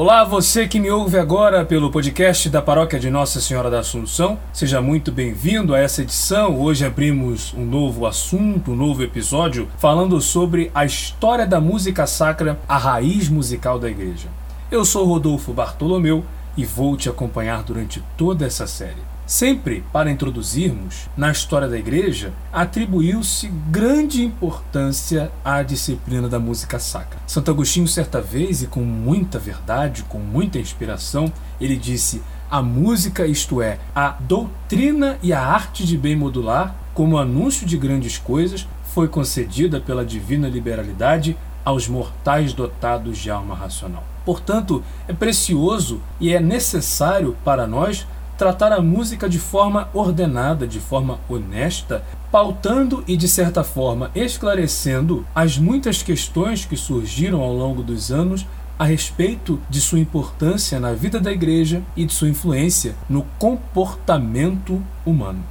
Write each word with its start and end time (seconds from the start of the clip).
Olá, 0.00 0.22
você 0.22 0.68
que 0.68 0.78
me 0.78 0.88
ouve 0.92 1.18
agora 1.18 1.64
pelo 1.64 1.90
podcast 1.90 2.48
da 2.48 2.62
Paróquia 2.62 3.00
de 3.00 3.10
Nossa 3.10 3.40
Senhora 3.40 3.68
da 3.68 3.80
Assunção. 3.80 4.38
Seja 4.52 4.80
muito 4.80 5.10
bem-vindo 5.10 5.74
a 5.74 5.80
essa 5.80 6.02
edição. 6.02 6.56
Hoje 6.56 6.86
abrimos 6.86 7.52
um 7.52 7.64
novo 7.64 8.06
assunto, 8.06 8.70
um 8.70 8.76
novo 8.76 9.02
episódio, 9.02 9.66
falando 9.76 10.20
sobre 10.20 10.70
a 10.72 10.84
história 10.84 11.44
da 11.44 11.60
música 11.60 12.06
sacra, 12.06 12.60
a 12.68 12.78
raiz 12.78 13.28
musical 13.28 13.76
da 13.76 13.90
Igreja. 13.90 14.28
Eu 14.70 14.84
sou 14.84 15.04
Rodolfo 15.04 15.52
Bartolomeu 15.52 16.24
e 16.56 16.64
vou 16.64 16.96
te 16.96 17.08
acompanhar 17.08 17.64
durante 17.64 18.00
toda 18.16 18.46
essa 18.46 18.68
série. 18.68 19.17
Sempre 19.28 19.84
para 19.92 20.10
introduzirmos, 20.10 21.06
na 21.14 21.30
história 21.30 21.68
da 21.68 21.78
igreja, 21.78 22.32
atribuiu-se 22.50 23.46
grande 23.70 24.24
importância 24.24 25.30
à 25.44 25.62
disciplina 25.62 26.30
da 26.30 26.38
música 26.38 26.78
sacra. 26.78 27.18
Santo 27.26 27.50
Agostinho, 27.50 27.86
certa 27.86 28.22
vez, 28.22 28.62
e 28.62 28.66
com 28.66 28.80
muita 28.80 29.38
verdade, 29.38 30.02
com 30.04 30.18
muita 30.18 30.58
inspiração, 30.58 31.30
ele 31.60 31.76
disse: 31.76 32.22
a 32.50 32.62
música, 32.62 33.26
isto 33.26 33.60
é, 33.60 33.78
a 33.94 34.16
doutrina 34.18 35.18
e 35.22 35.30
a 35.30 35.42
arte 35.42 35.84
de 35.84 35.98
bem 35.98 36.16
modular, 36.16 36.74
como 36.94 37.18
anúncio 37.18 37.66
de 37.66 37.76
grandes 37.76 38.16
coisas, 38.16 38.66
foi 38.94 39.08
concedida 39.08 39.78
pela 39.78 40.06
divina 40.06 40.48
liberalidade 40.48 41.36
aos 41.62 41.86
mortais 41.86 42.54
dotados 42.54 43.18
de 43.18 43.30
alma 43.30 43.54
racional. 43.54 44.04
Portanto, 44.24 44.82
é 45.06 45.12
precioso 45.12 46.00
e 46.18 46.32
é 46.32 46.40
necessário 46.40 47.36
para 47.44 47.66
nós 47.66 48.06
tratar 48.38 48.72
a 48.72 48.80
música 48.80 49.28
de 49.28 49.38
forma 49.38 49.88
ordenada, 49.92 50.64
de 50.64 50.78
forma 50.78 51.18
honesta, 51.28 52.04
pautando 52.30 53.02
e 53.08 53.16
de 53.16 53.26
certa 53.26 53.64
forma 53.64 54.12
esclarecendo 54.14 55.26
as 55.34 55.58
muitas 55.58 56.04
questões 56.04 56.64
que 56.64 56.76
surgiram 56.76 57.40
ao 57.40 57.52
longo 57.52 57.82
dos 57.82 58.12
anos 58.12 58.46
a 58.78 58.84
respeito 58.84 59.60
de 59.68 59.80
sua 59.80 59.98
importância 59.98 60.78
na 60.78 60.92
vida 60.92 61.18
da 61.18 61.32
igreja 61.32 61.82
e 61.96 62.04
de 62.04 62.14
sua 62.14 62.28
influência 62.28 62.94
no 63.10 63.26
comportamento 63.40 64.80
humano. 65.04 65.42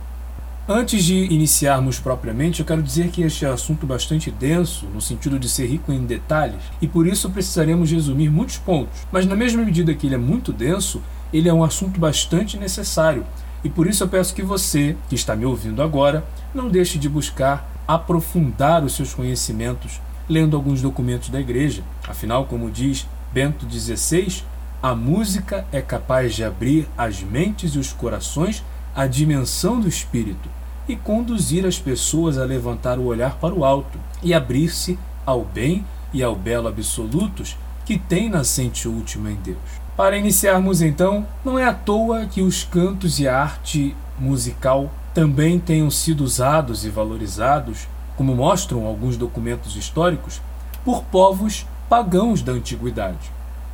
Antes 0.70 1.04
de 1.04 1.16
iniciarmos 1.16 2.00
propriamente, 2.00 2.60
eu 2.60 2.66
quero 2.66 2.84
dizer 2.84 3.10
que 3.10 3.22
este 3.22 3.46
é 3.46 3.50
um 3.50 3.54
assunto 3.54 3.86
bastante 3.86 4.30
denso, 4.30 4.86
no 4.94 5.00
sentido 5.02 5.40
de 5.40 5.48
ser 5.48 5.66
rico 5.66 5.94
em 5.94 6.06
detalhes, 6.06 6.62
e 6.82 6.88
por 6.88 7.08
isso 7.08 7.30
precisaremos 7.30 7.90
resumir 7.90 8.30
muitos 8.30 8.58
pontos. 8.58 9.08
Mas, 9.10 9.26
na 9.26 9.34
mesma 9.34 9.64
medida 9.64 9.94
que 9.94 10.08
ele 10.08 10.16
é 10.16 10.18
muito 10.18 10.52
denso, 10.52 11.02
ele 11.34 11.50
é 11.50 11.54
um 11.54 11.64
assunto 11.64 12.00
bastante 12.00 12.58
necessário 12.58 13.26
e 13.64 13.70
por 13.70 13.88
isso 13.88 14.04
eu 14.04 14.08
peço 14.08 14.34
que 14.34 14.44
você, 14.44 14.96
que 15.10 15.16
está 15.16 15.36
me 15.36 15.46
ouvindo 15.46 15.82
agora, 15.82 16.26
não 16.54 16.70
deixe 16.70 16.98
de 16.98 17.10
buscar 17.10 17.70
aprofundar 17.88 18.84
os 18.84 18.94
seus 18.94 19.14
conhecimentos 19.14 20.00
lendo 20.30 20.56
alguns 20.56 20.82
documentos 20.82 21.30
da 21.30 21.40
igreja. 21.40 21.84
Afinal, 22.08 22.46
como 22.46 22.70
diz 22.70 23.08
Bento 23.34 23.66
XVI, 23.70 24.44
a 24.82 24.94
música 24.94 25.66
é 25.72 25.82
capaz 25.82 26.36
de 26.36 26.44
abrir 26.44 26.88
as 26.98 27.22
mentes 27.22 27.76
e 27.76 27.80
os 27.80 27.92
corações 27.92 28.64
à 28.96 29.08
dimensão 29.08 29.80
do 29.80 29.88
espírito 29.88 30.50
e 30.88 30.96
conduzir 30.96 31.66
as 31.66 31.80
pessoas 31.80 32.38
a 32.38 32.46
levantar 32.46 33.00
o 33.00 33.06
olhar 33.06 33.36
para 33.36 33.54
o 33.54 33.66
alto 33.66 33.98
e 34.24 34.34
abrir-se 34.34 34.98
ao 35.26 35.44
bem 35.44 35.86
e 36.14 36.24
ao 36.24 36.36
belo 36.36 36.68
absolutos 36.68 37.58
que 37.86 37.98
tem 37.98 38.30
nascente 38.30 38.88
última 38.88 39.32
em 39.32 39.36
Deus. 39.36 39.87
Para 39.98 40.16
iniciarmos 40.16 40.80
então, 40.80 41.26
não 41.44 41.58
é 41.58 41.66
à 41.66 41.74
toa 41.74 42.28
que 42.28 42.44
os 42.44 42.64
cantos 42.64 43.20
e 43.20 43.28
a 43.28 43.42
arte 43.42 43.96
musical 44.20 44.92
também 45.12 45.58
tenham 45.58 45.90
sido 45.90 46.24
usados 46.24 46.86
e 46.86 46.90
valorizados, 46.92 47.88
como 48.16 48.36
mostram 48.36 48.86
alguns 48.86 49.18
documentos 49.18 49.76
históricos, 49.76 50.40
por 50.86 51.04
povos 51.06 51.66
pagãos 51.90 52.44
da 52.44 52.52
antiguidade, 52.52 53.32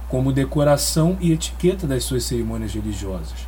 como 0.07 0.31
decoração 0.31 1.17
e 1.19 1.33
etiqueta 1.33 1.85
das 1.85 2.05
suas 2.05 2.23
cerimônias 2.23 2.73
religiosas. 2.73 3.45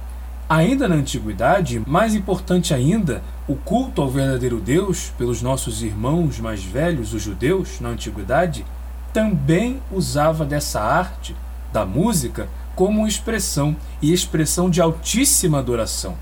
Ainda 0.49 0.85
na 0.85 0.95
antiguidade, 0.95 1.81
mais 1.87 2.13
importante 2.13 2.73
ainda, 2.73 3.23
o 3.47 3.55
culto 3.55 4.01
ao 4.01 4.09
verdadeiro 4.09 4.59
Deus 4.59 5.13
pelos 5.17 5.41
nossos 5.41 5.81
irmãos 5.81 6.41
mais 6.41 6.61
velhos, 6.61 7.13
os 7.13 7.21
judeus, 7.21 7.79
na 7.79 7.87
antiguidade, 7.87 8.65
também 9.13 9.81
usava 9.89 10.43
dessa 10.43 10.81
arte, 10.81 11.33
da 11.71 11.85
música, 11.85 12.49
como 12.75 13.07
expressão 13.07 13.75
e 14.01 14.13
expressão 14.13 14.69
de 14.69 14.81
altíssima 14.81 15.59
adoração. 15.59 16.15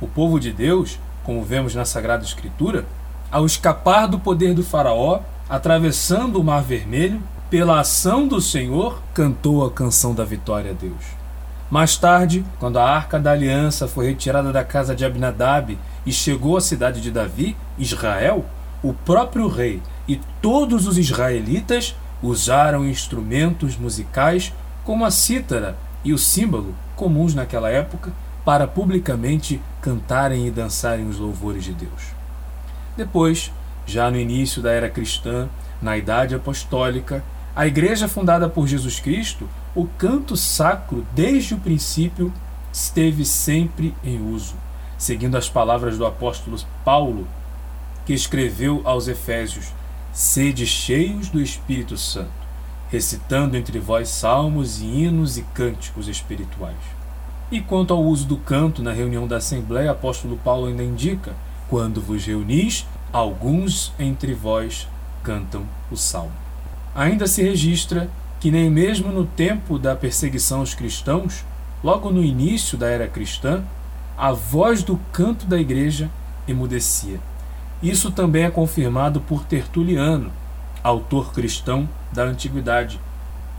O 0.00 0.06
povo 0.06 0.38
de 0.38 0.52
Deus, 0.52 0.98
como 1.24 1.42
vemos 1.42 1.74
na 1.74 1.84
Sagrada 1.84 2.24
Escritura, 2.24 2.84
ao 3.30 3.46
escapar 3.46 4.06
do 4.06 4.18
poder 4.18 4.54
do 4.54 4.62
Faraó, 4.62 5.20
atravessando 5.48 6.40
o 6.40 6.44
Mar 6.44 6.62
Vermelho, 6.62 7.22
pela 7.50 7.80
ação 7.80 8.28
do 8.28 8.40
Senhor, 8.40 9.00
cantou 9.14 9.64
a 9.64 9.70
canção 9.70 10.14
da 10.14 10.24
vitória 10.24 10.72
a 10.72 10.74
Deus. 10.74 11.04
Mais 11.70 11.96
tarde, 11.96 12.44
quando 12.60 12.78
a 12.78 12.88
arca 12.88 13.18
da 13.18 13.32
aliança 13.32 13.88
foi 13.88 14.06
retirada 14.06 14.52
da 14.52 14.62
casa 14.62 14.94
de 14.94 15.04
Abinadab 15.04 15.78
e 16.04 16.12
chegou 16.12 16.56
à 16.56 16.60
cidade 16.60 17.00
de 17.00 17.10
Davi, 17.10 17.56
Israel, 17.78 18.44
o 18.82 18.92
próprio 18.92 19.48
rei 19.48 19.82
e 20.06 20.20
todos 20.42 20.86
os 20.86 20.98
israelitas 20.98 21.96
usaram 22.22 22.84
instrumentos 22.84 23.76
musicais 23.76 24.52
como 24.84 25.04
a 25.04 25.10
cítara 25.10 25.76
e 26.04 26.12
o 26.12 26.18
símbolo, 26.18 26.74
comuns 26.94 27.34
naquela 27.34 27.70
época, 27.70 28.12
para 28.44 28.68
publicamente 28.68 29.60
cantarem 29.80 30.46
e 30.46 30.50
dançarem 30.50 31.08
os 31.08 31.18
louvores 31.18 31.64
de 31.64 31.72
Deus. 31.72 32.12
Depois, 32.96 33.50
já 33.86 34.10
no 34.10 34.18
início 34.18 34.60
da 34.60 34.70
era 34.70 34.90
cristã, 34.90 35.48
na 35.80 35.96
Idade 35.96 36.34
Apostólica, 36.34 37.24
a 37.56 37.66
igreja 37.66 38.06
fundada 38.06 38.48
por 38.48 38.66
Jesus 38.66 39.00
Cristo, 39.00 39.48
o 39.74 39.86
canto 39.86 40.36
sacro, 40.36 41.06
desde 41.14 41.54
o 41.54 41.58
princípio, 41.58 42.32
esteve 42.72 43.24
sempre 43.24 43.94
em 44.04 44.20
uso, 44.20 44.54
seguindo 44.98 45.36
as 45.36 45.48
palavras 45.48 45.96
do 45.96 46.04
apóstolo 46.04 46.58
Paulo, 46.84 47.26
que 48.04 48.12
escreveu 48.12 48.82
aos 48.84 49.08
Efésios: 49.08 49.72
Sede 50.12 50.66
cheios 50.66 51.28
do 51.28 51.40
Espírito 51.40 51.96
Santo 51.96 52.43
recitando 52.90 53.56
entre 53.56 53.78
vós 53.78 54.08
salmos 54.08 54.80
e 54.80 54.84
hinos 54.84 55.36
e 55.36 55.42
cânticos 55.54 56.08
espirituais. 56.08 56.76
E 57.50 57.60
quanto 57.60 57.92
ao 57.92 58.02
uso 58.02 58.26
do 58.26 58.36
canto 58.36 58.82
na 58.82 58.92
reunião 58.92 59.26
da 59.26 59.36
Assembleia, 59.36 59.90
apóstolo 59.90 60.36
Paulo 60.36 60.66
ainda 60.66 60.82
indica: 60.82 61.34
quando 61.68 62.00
vos 62.00 62.24
reunis, 62.24 62.86
alguns 63.12 63.92
entre 63.98 64.34
vós 64.34 64.88
cantam 65.22 65.64
o 65.90 65.96
salmo. 65.96 66.32
Ainda 66.94 67.26
se 67.26 67.42
registra 67.42 68.08
que 68.40 68.50
nem 68.50 68.70
mesmo 68.70 69.10
no 69.10 69.24
tempo 69.24 69.78
da 69.78 69.96
perseguição 69.96 70.60
aos 70.60 70.74
cristãos, 70.74 71.44
logo 71.82 72.10
no 72.10 72.22
início 72.22 72.76
da 72.76 72.88
era 72.88 73.08
cristã, 73.08 73.62
a 74.16 74.32
voz 74.32 74.82
do 74.82 75.00
canto 75.12 75.46
da 75.46 75.58
igreja 75.58 76.10
emudecia. 76.46 77.18
Isso 77.82 78.10
também 78.10 78.44
é 78.44 78.50
confirmado 78.50 79.20
por 79.20 79.44
Tertuliano, 79.44 80.30
autor 80.84 81.32
cristão 81.32 81.88
da 82.12 82.24
antiguidade, 82.24 83.00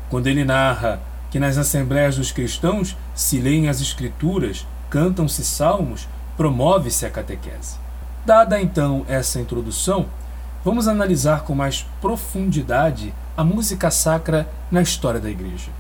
quando 0.10 0.28
ele 0.28 0.46
narra 0.46 1.02
que 1.32 1.40
nas 1.40 1.58
assembleias 1.58 2.16
dos 2.16 2.32
cristãos 2.32 2.96
se 3.16 3.40
leem 3.40 3.68
as 3.68 3.82
escrituras, 3.82 4.66
cantam-se 4.90 5.44
salmos, 5.44 6.08
promove-se 6.38 7.06
a 7.06 7.10
catequese. 7.10 7.78
Dada 8.26 8.62
então 8.62 9.04
essa 9.10 9.40
introdução, 9.40 10.06
vamos 10.64 10.88
analisar 10.88 11.42
com 11.42 11.56
mais 11.56 11.86
profundidade 12.00 13.14
a 13.36 13.44
música 13.44 13.90
sacra 13.90 14.48
na 14.72 14.82
história 14.82 15.20
da 15.20 15.30
Igreja. 15.30 15.72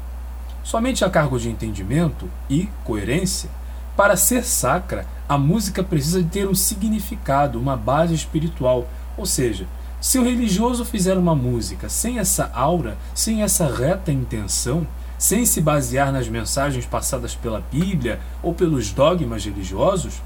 Somente 0.64 1.06
a 1.06 1.10
cargo 1.10 1.40
de 1.40 1.48
entendimento 1.48 2.28
e 2.50 2.68
coerência, 2.84 3.50
para 3.96 4.18
ser 4.18 4.44
sacra, 4.44 5.06
a 5.30 5.38
música 5.38 5.84
precisa 5.84 6.22
ter 6.24 6.48
um 6.48 6.56
significado, 6.56 7.60
uma 7.60 7.78
base 7.78 8.14
espiritual, 8.14 8.88
ou 9.16 9.26
seja, 9.26 9.66
se 10.06 10.20
o 10.20 10.24
religioso 10.24 10.86
fizer 10.86 11.18
uma 11.18 11.34
música 11.34 11.90
sem 11.90 12.20
essa 12.20 12.52
aura, 12.54 12.96
sem 13.16 13.42
essa 13.42 13.66
reta 13.66 14.12
intenção, 14.12 14.86
sem 15.18 15.48
se 15.48 15.60
basear 15.60 16.12
nas 16.12 16.30
mensagens 16.30 16.86
passadas 16.86 17.34
pela 17.34 17.64
Bíblia 17.72 18.20
ou 18.44 18.54
pelos 18.54 18.92
dogmas 18.92 19.44
religiosos, 19.44 20.22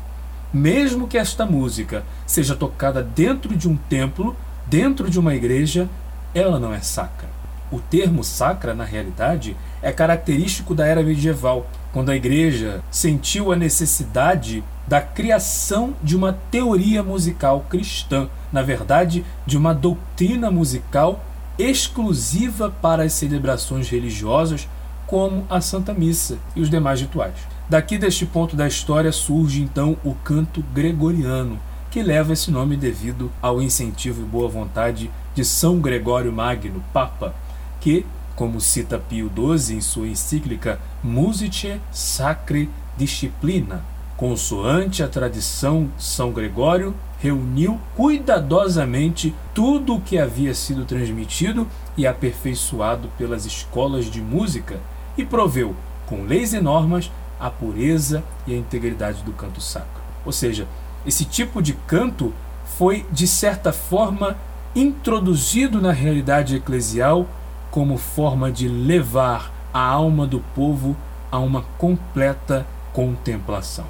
mesmo 0.52 1.08
que 1.08 1.18
esta 1.18 1.46
música 1.46 2.04
seja 2.28 2.58
tocada 2.58 3.02
dentro 3.02 3.56
de 3.56 3.70
um 3.70 3.78
templo, 3.78 4.36
dentro 4.68 5.10
de 5.10 5.18
uma 5.18 5.34
igreja, 5.34 5.88
ela 6.36 6.60
não 6.60 6.74
é 6.74 6.82
sacra. 6.82 7.30
O 7.72 7.80
termo 7.80 8.22
sacra, 8.22 8.74
na 8.74 8.84
realidade, 8.84 9.56
é 9.82 9.94
característico 9.94 10.76
da 10.76 10.86
era 10.86 11.02
medieval, 11.02 11.66
quando 11.92 12.10
a 12.10 12.16
igreja 12.16 12.84
sentiu 12.92 13.52
a 13.52 13.56
necessidade 13.56 14.64
da 14.88 15.02
criação 15.02 15.94
de 16.04 16.16
uma 16.16 16.34
teoria 16.34 17.04
musical 17.04 17.66
cristã, 17.70 18.28
na 18.52 18.62
verdade, 18.62 19.24
de 19.46 19.58
uma 19.58 19.74
doutrina 19.74 20.50
musical 20.50 21.24
exclusiva 21.58 22.74
para 22.82 23.04
as 23.04 23.14
celebrações 23.14 23.90
religiosas, 23.90 24.68
como 25.06 25.46
a 25.50 25.60
Santa 25.60 25.94
Missa 25.94 26.38
e 26.56 26.62
os 26.62 26.70
demais 26.70 27.02
rituais. 27.02 27.36
Daqui 27.68 27.98
deste 27.98 28.26
ponto 28.26 28.56
da 28.56 28.68
história 28.68 29.12
surge 29.12 29.62
então 29.62 29.98
o 30.04 30.16
canto 30.16 30.64
gregoriano, 30.74 31.60
que 31.92 32.02
leva 32.02 32.34
esse 32.34 32.50
nome 32.50 32.78
devido 32.78 33.32
ao 33.42 33.62
incentivo 33.62 34.22
e 34.22 34.26
boa 34.26 34.48
vontade 34.48 35.10
de 35.36 35.44
São 35.44 35.80
Gregório 35.80 36.32
Magno, 36.32 36.84
Papa, 36.94 37.34
que 37.82 38.06
como 38.40 38.62
cita 38.62 38.98
Pio 38.98 39.30
XII 39.36 39.76
em 39.76 39.82
sua 39.82 40.08
encíclica 40.08 40.80
Musice 41.04 41.78
Sacre 41.92 42.70
Disciplina, 42.96 43.84
consoante 44.16 45.04
a 45.04 45.10
tradição 45.10 45.90
São 45.98 46.32
Gregório, 46.32 46.96
reuniu 47.20 47.78
cuidadosamente 47.98 49.36
tudo 49.54 49.96
o 49.96 50.00
que 50.00 50.18
havia 50.18 50.54
sido 50.54 50.86
transmitido 50.86 51.68
e 51.98 52.08
aperfeiçoado 52.08 53.10
pelas 53.18 53.46
escolas 53.46 54.06
de 54.06 54.22
música 54.22 54.80
e 55.18 55.26
proveu, 55.26 55.76
com 56.06 56.24
leis 56.24 56.54
e 56.54 56.62
normas, 56.62 57.12
a 57.38 57.50
pureza 57.50 58.24
e 58.48 58.54
a 58.54 58.58
integridade 58.58 59.22
do 59.22 59.34
canto 59.34 59.60
sacro. 59.60 60.02
Ou 60.26 60.32
seja, 60.32 60.66
esse 61.06 61.26
tipo 61.26 61.62
de 61.62 61.74
canto 61.74 62.34
foi, 62.64 63.06
de 63.12 63.28
certa 63.28 63.74
forma, 63.74 64.38
introduzido 64.74 65.82
na 65.82 65.92
realidade 65.92 66.56
eclesial 66.56 67.28
como 67.72 67.98
forma 67.98 68.52
de 68.52 68.68
levar 68.68 69.52
a 69.74 69.82
alma 69.82 70.26
do 70.26 70.40
povo 70.56 70.96
a 71.32 71.40
uma 71.40 71.64
completa 71.78 72.66
contemplação. 72.94 73.86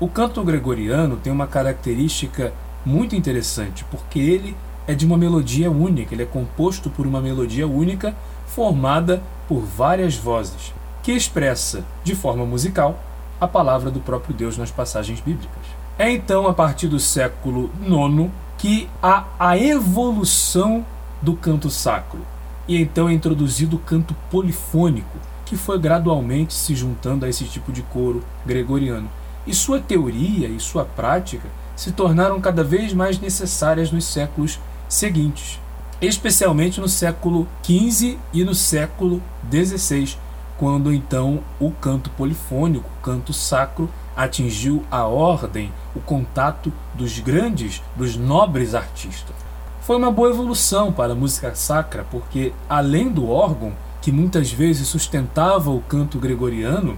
O 0.00 0.08
canto 0.08 0.42
gregoriano 0.42 1.16
tem 1.16 1.32
uma 1.32 1.46
característica 1.46 2.52
muito 2.84 3.16
interessante, 3.16 3.84
porque 3.90 4.18
ele 4.18 4.56
é 4.86 4.94
de 4.94 5.06
uma 5.06 5.16
melodia 5.16 5.70
única, 5.70 6.14
ele 6.14 6.22
é 6.22 6.26
composto 6.26 6.90
por 6.90 7.06
uma 7.06 7.20
melodia 7.20 7.66
única 7.66 8.14
formada 8.46 9.22
por 9.48 9.60
várias 9.60 10.16
vozes, 10.16 10.72
que 11.02 11.12
expressa, 11.12 11.84
de 12.02 12.14
forma 12.14 12.44
musical, 12.44 12.98
a 13.40 13.48
palavra 13.48 13.90
do 13.90 14.00
próprio 14.00 14.34
Deus 14.34 14.56
nas 14.56 14.70
passagens 14.70 15.20
bíblicas. 15.20 15.62
É 15.98 16.10
então 16.10 16.46
a 16.48 16.54
partir 16.54 16.88
do 16.88 16.98
século 16.98 17.70
IX 17.80 18.30
que 18.58 18.88
há 19.02 19.24
a 19.38 19.58
evolução 19.58 20.84
do 21.20 21.34
canto 21.34 21.70
sacro, 21.70 22.20
e 22.66 22.80
então 22.80 23.08
é 23.08 23.12
introduzido 23.12 23.76
o 23.76 23.80
canto 23.80 24.14
polifônico, 24.30 25.18
que 25.44 25.56
foi 25.56 25.78
gradualmente 25.78 26.54
se 26.54 26.74
juntando 26.74 27.24
a 27.24 27.28
esse 27.28 27.44
tipo 27.44 27.70
de 27.70 27.82
coro 27.82 28.22
gregoriano. 28.46 29.10
E 29.46 29.54
sua 29.54 29.78
teoria 29.78 30.48
e 30.48 30.58
sua 30.58 30.84
prática 30.84 31.48
se 31.76 31.92
tornaram 31.92 32.40
cada 32.40 32.64
vez 32.64 32.92
mais 32.94 33.18
necessárias 33.18 33.90
nos 33.90 34.04
séculos 34.04 34.58
seguintes, 34.88 35.60
especialmente 36.00 36.80
no 36.80 36.88
século 36.88 37.46
XV 37.62 38.18
e 38.32 38.44
no 38.44 38.54
século 38.54 39.22
XVI, 39.50 40.16
quando 40.56 40.92
então 40.92 41.40
o 41.60 41.70
canto 41.70 42.10
polifônico, 42.10 42.88
o 42.88 43.02
canto 43.02 43.32
sacro, 43.32 43.90
atingiu 44.16 44.84
a 44.90 45.04
ordem, 45.04 45.72
o 45.94 46.00
contato 46.00 46.72
dos 46.94 47.18
grandes, 47.18 47.82
dos 47.96 48.16
nobres 48.16 48.74
artistas. 48.74 49.43
Foi 49.84 49.96
uma 49.98 50.10
boa 50.10 50.30
evolução 50.30 50.90
para 50.90 51.12
a 51.12 51.14
música 51.14 51.54
sacra, 51.54 52.06
porque 52.10 52.54
além 52.70 53.10
do 53.10 53.28
órgão, 53.28 53.74
que 54.00 54.10
muitas 54.10 54.50
vezes 54.50 54.88
sustentava 54.88 55.70
o 55.70 55.82
canto 55.82 56.18
gregoriano, 56.18 56.96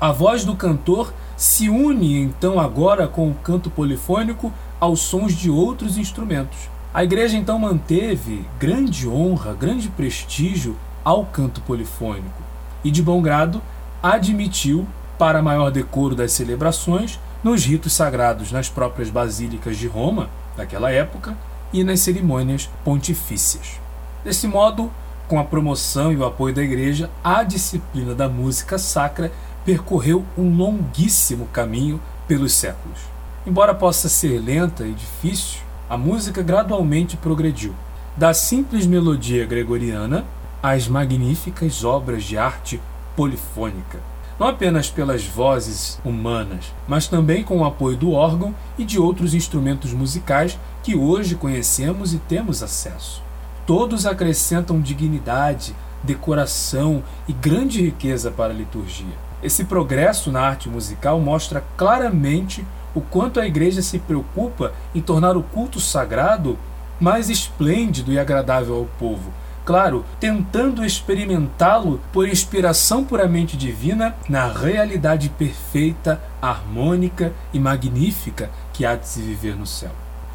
a 0.00 0.10
voz 0.10 0.44
do 0.44 0.56
cantor 0.56 1.14
se 1.36 1.68
une 1.68 2.20
então 2.20 2.58
agora 2.58 3.06
com 3.06 3.30
o 3.30 3.34
canto 3.34 3.70
polifônico 3.70 4.52
aos 4.80 4.98
sons 5.02 5.32
de 5.32 5.48
outros 5.48 5.96
instrumentos. 5.96 6.68
A 6.92 7.04
igreja 7.04 7.36
então 7.36 7.56
manteve 7.56 8.44
grande 8.58 9.08
honra, 9.08 9.54
grande 9.54 9.88
prestígio 9.88 10.76
ao 11.04 11.24
canto 11.26 11.60
polifônico 11.60 12.42
e, 12.82 12.90
de 12.90 13.00
bom 13.00 13.22
grado, 13.22 13.62
admitiu, 14.02 14.84
para 15.16 15.40
maior 15.40 15.70
decoro 15.70 16.16
das 16.16 16.32
celebrações, 16.32 17.16
nos 17.44 17.64
ritos 17.64 17.92
sagrados 17.92 18.50
nas 18.50 18.68
próprias 18.68 19.08
basílicas 19.08 19.76
de 19.76 19.86
Roma, 19.86 20.28
daquela 20.56 20.90
época, 20.90 21.36
e 21.74 21.82
nas 21.82 22.00
cerimônias 22.00 22.70
pontifícias. 22.84 23.80
Desse 24.24 24.46
modo, 24.46 24.90
com 25.26 25.40
a 25.40 25.44
promoção 25.44 26.12
e 26.12 26.16
o 26.16 26.24
apoio 26.24 26.54
da 26.54 26.62
igreja, 26.62 27.10
a 27.22 27.42
disciplina 27.42 28.14
da 28.14 28.28
música 28.28 28.78
sacra 28.78 29.32
percorreu 29.64 30.24
um 30.38 30.56
longuíssimo 30.56 31.46
caminho 31.46 32.00
pelos 32.28 32.52
séculos. 32.52 33.00
Embora 33.44 33.74
possa 33.74 34.08
ser 34.08 34.38
lenta 34.38 34.86
e 34.86 34.92
difícil, 34.92 35.60
a 35.90 35.98
música 35.98 36.42
gradualmente 36.42 37.16
progrediu, 37.16 37.74
da 38.16 38.32
simples 38.32 38.86
melodia 38.86 39.44
gregoriana 39.44 40.24
às 40.62 40.86
magníficas 40.86 41.82
obras 41.82 42.22
de 42.22 42.38
arte 42.38 42.80
polifônica, 43.16 43.98
não 44.38 44.48
apenas 44.48 44.90
pelas 44.90 45.24
vozes 45.24 46.00
humanas, 46.04 46.72
mas 46.88 47.06
também 47.06 47.44
com 47.44 47.58
o 47.58 47.64
apoio 47.64 47.96
do 47.96 48.12
órgão 48.12 48.54
e 48.76 48.84
de 48.84 48.98
outros 48.98 49.34
instrumentos 49.34 49.92
musicais 49.92 50.58
que 50.82 50.96
hoje 50.96 51.34
conhecemos 51.34 52.12
e 52.12 52.18
temos 52.18 52.62
acesso. 52.62 53.22
Todos 53.66 54.06
acrescentam 54.06 54.80
dignidade, 54.80 55.74
decoração 56.02 57.02
e 57.26 57.32
grande 57.32 57.80
riqueza 57.80 58.30
para 58.30 58.52
a 58.52 58.56
liturgia. 58.56 59.14
Esse 59.42 59.64
progresso 59.64 60.30
na 60.30 60.40
arte 60.40 60.68
musical 60.68 61.20
mostra 61.20 61.64
claramente 61.76 62.64
o 62.94 63.00
quanto 63.00 63.40
a 63.40 63.46
igreja 63.46 63.82
se 63.82 63.98
preocupa 63.98 64.72
em 64.94 65.00
tornar 65.00 65.36
o 65.36 65.42
culto 65.42 65.80
sagrado 65.80 66.58
mais 67.00 67.28
esplêndido 67.28 68.12
e 68.12 68.18
agradável 68.18 68.76
ao 68.76 68.84
povo. 68.98 69.32
Claro, 69.64 70.04
tentando 70.20 70.84
experimentá-lo 70.84 71.98
por 72.12 72.28
inspiração 72.28 73.02
puramente 73.02 73.56
divina 73.56 74.14
na 74.28 74.46
realidade 74.46 75.30
perfeita, 75.30 76.20
harmônica 76.40 77.32
e 77.52 77.58
magnífica 77.58 78.50
que 78.74 78.84
há 78.84 78.94
de 78.94 79.08
se 79.08 79.22
viver 79.22 79.56
no 79.56 79.66
céu. 79.66 79.90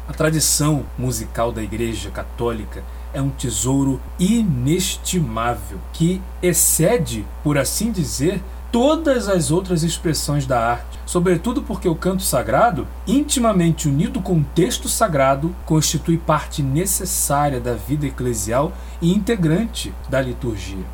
A 0.08 0.12
tradição 0.12 0.84
musical 0.98 1.52
da 1.52 1.62
Igreja 1.62 2.10
Católica 2.10 2.82
é 3.14 3.22
um 3.22 3.30
tesouro 3.30 4.00
inestimável 4.18 5.78
que 5.92 6.20
excede, 6.42 7.24
por 7.44 7.56
assim 7.56 7.92
dizer, 7.92 8.42
todas 8.72 9.28
as 9.28 9.50
outras 9.50 9.82
expressões 9.82 10.46
da 10.46 10.60
arte, 10.60 10.98
sobretudo 11.04 11.62
porque 11.62 11.88
o 11.88 11.94
canto 11.94 12.22
sagrado, 12.22 12.86
intimamente 13.06 13.88
unido 13.88 14.20
com 14.20 14.38
o 14.38 14.44
texto 14.54 14.88
sagrado, 14.88 15.54
constitui 15.66 16.16
parte 16.16 16.62
necessária 16.62 17.60
da 17.60 17.74
vida 17.74 18.06
eclesial 18.06 18.72
e 19.02 19.12
integrante 19.12 19.92
da 20.08 20.20
liturgia. 20.20 20.84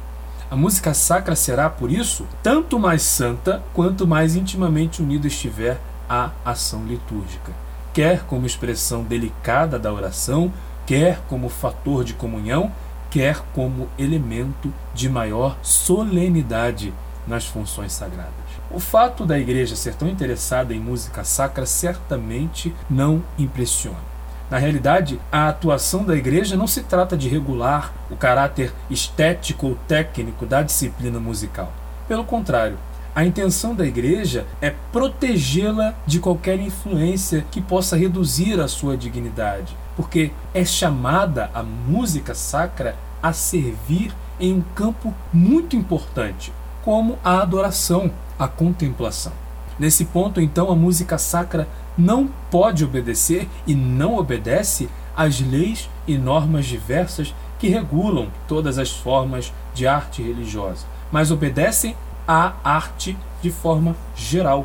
A 0.51 0.57
música 0.57 0.95
sacra 0.95 1.35
será, 1.35 1.69
por 1.69 1.91
isso, 1.91 2.27
tanto 2.43 2.79
mais 2.79 3.03
santa 3.03 3.63
quanto 3.75 4.07
mais 4.07 4.37
intimamente 4.37 5.03
unida 5.03 5.27
estiver 5.27 5.79
à 6.09 6.31
ação 6.45 6.87
litúrgica, 6.87 7.53
quer 7.93 8.23
como 8.25 8.47
expressão 8.47 9.03
delicada 9.03 9.79
da 9.79 9.93
oração, 9.93 10.53
quer 10.87 11.21
como 11.29 11.49
fator 11.49 12.05
de 12.05 12.15
comunhão, 12.15 12.71
quer 13.11 13.43
como 13.53 13.89
elemento 13.99 14.73
de 14.95 15.09
maior 15.09 15.59
solenidade 15.63 16.93
nas 17.27 17.47
funções 17.47 17.93
sagradas. 17.93 18.33
O 18.71 18.79
fato 18.79 19.25
da 19.25 19.39
igreja 19.39 19.77
ser 19.77 19.95
tão 19.95 20.09
interessada 20.09 20.75
em 20.75 20.81
música 20.81 21.25
sacra 21.25 21.67
certamente 21.67 22.75
não 22.89 23.23
impressiona. 23.39 24.17
Na 24.51 24.59
realidade, 24.59 25.21
a 25.31 25.49
atuação 25.49 26.05
da 26.05 26.15
igreja 26.15 26.57
não 26.57 26.67
se 26.69 26.83
trata 26.83 27.17
de 27.17 27.29
regular 27.29 27.93
o 28.11 28.17
caráter 28.17 28.73
estético 28.89 29.67
ou 29.67 29.79
técnico 29.89 30.47
da 30.47 30.63
disciplina 30.63 31.19
musical. 31.19 31.73
Pelo 32.07 32.25
contrário, 32.25 32.79
a 33.13 33.25
intenção 33.25 33.75
da 33.75 33.85
igreja 33.85 34.47
é 34.61 34.73
protegê-la 34.93 35.95
de 36.07 36.21
qualquer 36.21 36.61
influência 36.61 37.45
que 37.51 37.61
possa 37.61 37.97
reduzir 37.97 38.61
a 38.61 38.69
sua 38.69 38.97
dignidade, 38.97 39.77
porque 39.97 40.31
é 40.53 40.65
chamada 40.65 41.51
a 41.55 41.63
música 41.63 42.35
sacra 42.35 42.95
a 43.23 43.33
servir 43.33 44.15
em 44.39 44.53
um 44.53 44.61
campo 44.75 45.15
muito 45.33 45.75
importante, 45.75 46.53
como 46.87 47.19
a 47.25 47.41
adoração, 47.43 48.13
a 48.39 48.47
contemplação. 48.47 49.33
Nesse 49.77 50.05
ponto, 50.05 50.41
então, 50.41 50.71
a 50.71 50.77
música 50.77 51.19
sacra 51.19 51.67
não 51.99 52.31
pode 52.49 52.85
obedecer 52.85 53.49
e 53.67 53.75
não 53.75 54.17
obedece 54.17 54.89
às 55.17 55.41
leis 55.41 55.91
e 56.07 56.17
normas 56.17 56.65
diversas 56.65 57.35
que 57.59 57.67
regulam 57.67 58.29
todas 58.47 58.79
as 58.79 58.93
formas 58.93 59.53
de 59.75 59.85
arte 59.85 60.23
religiosa, 60.23 60.87
mas 61.11 61.33
obedecem 61.33 61.97
à 62.29 62.53
arte 62.63 63.19
de 63.43 63.51
forma 63.51 63.97
geral. 64.15 64.65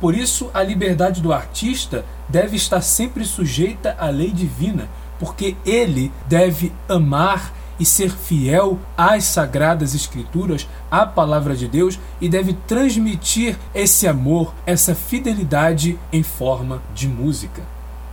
Por 0.00 0.14
isso, 0.14 0.48
a 0.54 0.62
liberdade 0.62 1.20
do 1.20 1.32
artista 1.32 2.04
deve 2.28 2.54
estar 2.54 2.80
sempre 2.80 3.24
sujeita 3.24 3.96
à 3.98 4.08
lei 4.08 4.30
divina, 4.30 4.88
porque 5.18 5.56
ele 5.66 6.12
deve 6.28 6.72
amar 6.88 7.52
e 7.78 7.84
ser 7.84 8.10
fiel 8.10 8.78
às 8.96 9.24
sagradas 9.24 9.94
escrituras, 9.94 10.68
à 10.90 11.04
palavra 11.06 11.54
de 11.54 11.68
Deus 11.68 11.98
e 12.20 12.28
deve 12.28 12.54
transmitir 12.66 13.58
esse 13.74 14.06
amor, 14.06 14.54
essa 14.64 14.94
fidelidade 14.94 15.98
em 16.12 16.22
forma 16.22 16.82
de 16.94 17.08
música. 17.08 17.62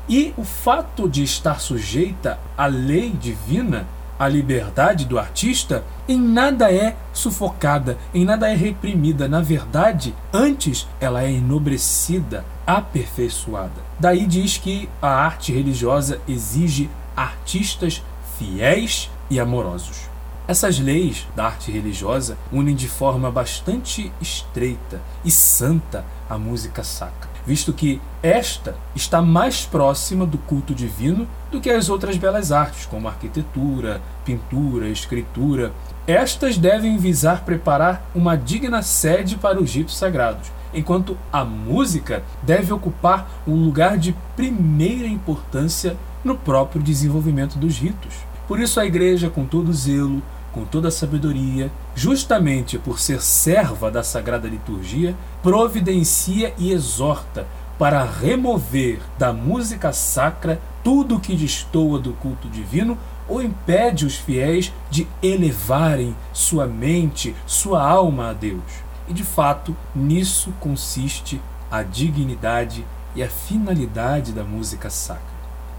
E 0.07 0.33
o 0.37 0.43
fato 0.43 1.07
de 1.07 1.23
estar 1.23 1.61
sujeita 1.61 2.37
à 2.57 2.65
lei 2.65 3.11
divina, 3.11 3.87
a 4.19 4.27
liberdade 4.27 5.05
do 5.05 5.17
artista, 5.17 5.83
em 6.07 6.19
nada 6.19 6.71
é 6.71 6.95
sufocada, 7.13 7.97
em 8.13 8.25
nada 8.25 8.49
é 8.49 8.55
reprimida. 8.55 9.27
Na 9.27 9.41
verdade, 9.41 10.13
antes 10.31 10.87
ela 10.99 11.23
é 11.23 11.31
enobrecida, 11.31 12.45
aperfeiçoada. 12.67 13.81
Daí 13.99 14.25
diz 14.25 14.57
que 14.57 14.89
a 15.01 15.07
arte 15.07 15.51
religiosa 15.53 16.19
exige 16.27 16.89
artistas 17.15 18.03
fiéis 18.37 19.09
e 19.29 19.39
amorosos. 19.39 20.13
Essas 20.45 20.77
leis 20.77 21.25
da 21.37 21.45
arte 21.45 21.71
religiosa 21.71 22.37
unem 22.51 22.75
de 22.75 22.89
forma 22.89 23.31
bastante 23.31 24.11
estreita 24.19 25.01
e 25.23 25.31
santa 25.31 26.03
a 26.29 26.37
música 26.37 26.83
sacra, 26.83 27.29
visto 27.45 27.71
que 27.71 28.01
esta 28.21 28.75
está 28.93 29.21
mais 29.21 29.65
próxima 29.65 30.25
do 30.25 30.37
culto 30.37 30.75
divino 30.75 31.25
do 31.49 31.61
que 31.61 31.69
as 31.69 31.87
outras 31.87 32.17
belas 32.17 32.51
artes, 32.51 32.85
como 32.85 33.07
arquitetura, 33.07 34.01
pintura, 34.25 34.89
escritura. 34.89 35.71
Estas 36.05 36.57
devem 36.57 36.97
visar 36.97 37.45
preparar 37.45 38.05
uma 38.13 38.35
digna 38.35 38.81
sede 38.81 39.37
para 39.37 39.61
os 39.61 39.73
ritos 39.73 39.95
sagrados, 39.95 40.51
enquanto 40.73 41.17
a 41.31 41.45
música 41.45 42.21
deve 42.41 42.73
ocupar 42.73 43.29
um 43.47 43.55
lugar 43.55 43.97
de 43.97 44.13
primeira 44.35 45.07
importância 45.07 45.95
no 46.21 46.35
próprio 46.35 46.83
desenvolvimento 46.83 47.57
dos 47.57 47.77
ritos. 47.77 48.32
Por 48.47 48.59
isso, 48.59 48.79
a 48.79 48.85
igreja, 48.85 49.29
com 49.29 49.45
todo 49.45 49.73
zelo, 49.73 50.21
com 50.51 50.63
toda 50.63 50.91
sabedoria, 50.91 51.71
justamente 51.95 52.77
por 52.77 52.99
ser 52.99 53.21
serva 53.21 53.89
da 53.89 54.03
sagrada 54.03 54.47
liturgia, 54.47 55.15
providencia 55.41 56.53
e 56.57 56.71
exorta 56.71 57.47
para 57.77 58.03
remover 58.03 58.99
da 59.17 59.33
música 59.33 59.91
sacra 59.91 60.61
tudo 60.83 61.15
o 61.15 61.19
que 61.19 61.35
destoa 61.35 61.97
do 61.97 62.13
culto 62.13 62.47
divino 62.47 62.97
ou 63.27 63.41
impede 63.41 64.05
os 64.05 64.15
fiéis 64.15 64.71
de 64.91 65.07
elevarem 65.21 66.15
sua 66.31 66.67
mente, 66.67 67.35
sua 67.47 67.81
alma 67.81 68.29
a 68.29 68.33
Deus. 68.33 68.61
E 69.07 69.13
de 69.13 69.23
fato, 69.23 69.75
nisso 69.95 70.53
consiste 70.59 71.41
a 71.71 71.81
dignidade 71.81 72.85
e 73.15 73.23
a 73.23 73.29
finalidade 73.29 74.31
da 74.31 74.43
música 74.43 74.89
sacra. 74.89 75.32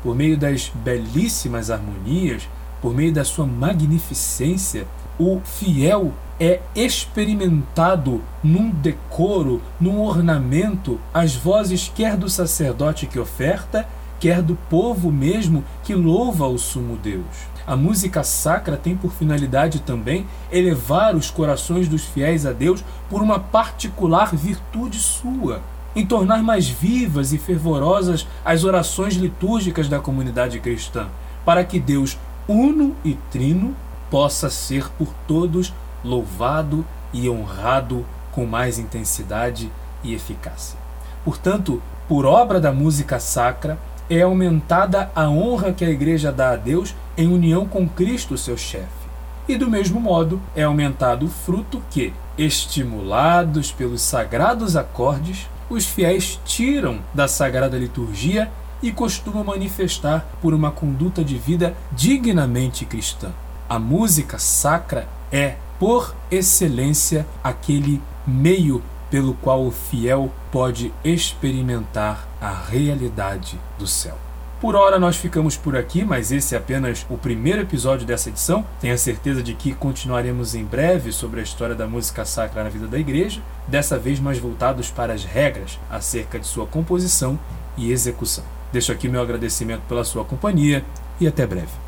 Por 0.05 0.15
meio 0.15 0.37
das 0.37 0.71
belíssimas 0.75 1.71
harmonias, 1.71 2.47
por 2.83 2.95
meio 2.95 3.11
da 3.11 3.25
sua 3.25 3.47
magnificência, 3.47 4.87
o 5.19 5.41
fiel 5.43 6.13
é 6.39 6.61
experimentado 6.75 8.21
num 8.43 8.69
decoro, 8.69 9.63
num 9.81 10.03
ornamento, 10.03 11.01
as 11.13 11.35
vozes 11.35 11.91
quer 11.95 12.19
do 12.19 12.29
sacerdote 12.29 13.07
que 13.07 13.19
oferta, 13.19 13.89
quer 14.21 14.43
do 14.43 14.57
povo 14.69 15.11
mesmo 15.11 15.65
que 15.83 15.95
louva 15.95 16.47
o 16.47 16.59
sumo 16.59 16.99
Deus. 16.99 17.25
A 17.67 17.75
música 17.75 18.23
sacra 18.23 18.77
tem 18.77 18.95
por 18.95 19.11
finalidade 19.11 19.81
também 19.81 20.27
elevar 20.53 21.17
os 21.17 21.31
corações 21.31 21.89
dos 21.89 22.05
fiéis 22.05 22.45
a 22.45 22.53
Deus 22.53 22.85
por 23.09 23.23
uma 23.23 23.41
particular 23.41 24.37
virtude 24.37 24.99
sua, 24.99 25.63
em 25.95 26.05
tornar 26.05 26.43
mais 26.43 26.69
vivas 26.69 27.33
e 27.33 27.39
fervorosas 27.39 28.27
as 28.45 28.65
orações 28.65 29.15
litúrgicas 29.15 29.89
da 29.89 30.01
comunidade 30.01 30.59
cristã, 30.61 31.09
para 31.45 31.65
que 31.65 31.79
Deus 31.79 32.19
uno 32.49 32.95
e 33.05 33.15
trino, 33.31 33.75
possa 34.11 34.51
ser 34.51 34.89
por 34.91 35.09
todos 35.27 35.73
louvado 36.05 36.85
e 37.13 37.29
honrado 37.29 38.05
com 38.33 38.45
mais 38.45 38.79
intensidade 38.79 39.71
e 40.03 40.13
eficácia. 40.13 40.79
Portanto, 41.25 41.83
por 42.07 42.27
obra 42.27 42.61
da 42.61 42.73
música 42.73 43.19
sacra, 43.19 43.79
é 44.11 44.21
aumentada 44.21 45.11
a 45.15 45.29
honra 45.29 45.73
que 45.73 45.85
a 45.85 45.91
Igreja 45.91 46.31
dá 46.31 46.51
a 46.51 46.57
Deus 46.57 46.95
em 47.17 47.29
união 47.29 47.67
com 47.67 47.89
Cristo, 47.89 48.37
seu 48.37 48.57
chefe. 48.57 49.05
E 49.49 49.57
do 49.57 49.71
mesmo 49.71 49.99
modo, 49.99 50.41
é 50.55 50.63
aumentado 50.63 51.27
o 51.27 51.31
fruto 51.31 51.83
que, 51.91 52.13
estimulados 52.37 53.73
pelos 53.73 54.03
sagrados 54.03 54.77
acordes, 54.77 55.49
os 55.69 55.87
fiéis 55.87 56.39
tiram 56.45 57.01
da 57.13 57.27
sagrada 57.27 57.79
liturgia 57.79 58.51
e 58.83 58.93
costuma 58.93 59.43
manifestar 59.43 60.27
por 60.43 60.53
uma 60.53 60.71
conduta 60.71 61.25
de 61.25 61.39
vida 61.39 61.75
dignamente 61.93 62.85
cristã. 62.85 63.31
A 63.69 63.79
música 63.79 64.39
sacra 64.39 65.09
é, 65.33 65.57
por 65.79 66.15
excelência, 66.31 67.27
aquele 67.43 68.01
meio 68.27 68.83
pelo 69.11 69.35
qual 69.35 69.65
o 69.65 69.71
fiel 69.71 70.31
pode 70.51 70.93
experimentar 71.05 72.29
a 72.41 72.53
realidade 72.53 73.59
do 73.79 73.87
céu. 73.87 74.19
Por 74.61 74.77
hora 74.77 74.99
nós 74.99 75.17
ficamos 75.17 75.57
por 75.57 75.77
aqui, 75.77 76.05
mas 76.05 76.33
esse 76.33 76.55
é 76.55 76.59
apenas 76.59 77.05
o 77.11 77.19
primeiro 77.19 77.63
episódio 77.63 78.07
dessa 78.07 78.31
edição. 78.31 78.65
Tenha 78.81 78.97
certeza 78.97 79.43
de 79.43 79.53
que 79.53 79.75
continuaremos 79.75 80.55
em 80.55 80.65
breve 80.65 81.13
sobre 81.13 81.41
a 81.41 81.43
história 81.43 81.75
da 81.75 81.87
música 81.87 82.25
sacra 82.25 82.65
na 82.65 82.71
vida 82.71 82.87
da 82.87 82.99
igreja, 82.99 83.43
dessa 83.69 83.99
vez 83.99 84.19
mais 84.19 84.39
voltados 84.39 84.91
para 84.91 85.13
as 85.13 85.25
regras 85.25 85.79
acerca 85.91 86.39
de 86.39 86.47
sua 86.47 86.67
composição 86.67 87.39
e 87.77 87.93
execução. 87.93 88.45
Deixo 88.73 88.91
aqui 88.91 89.09
meu 89.09 89.21
agradecimento 89.21 89.83
pela 89.89 90.05
sua 90.05 90.25
companhia 90.25 90.85
e 91.21 91.29
até 91.29 91.47
breve. 91.47 91.84